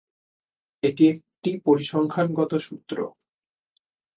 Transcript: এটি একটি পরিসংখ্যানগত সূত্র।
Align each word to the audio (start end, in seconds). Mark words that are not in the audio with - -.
এটি 0.83 1.03
একটি 1.13 1.51
পরিসংখ্যানগত 1.65 2.51
সূত্র। 2.57 2.97